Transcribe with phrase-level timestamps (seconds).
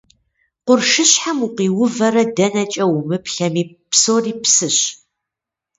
[0.65, 4.77] Къуршыщхьэм укъиувэрэ дэнэкӀэ умыплъэми, псори псыщ.